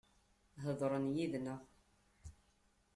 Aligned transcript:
Heḍren 0.63 1.05
yid-neɣ. 1.15 1.61